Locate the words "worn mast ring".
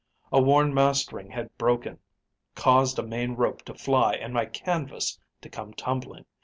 0.41-1.29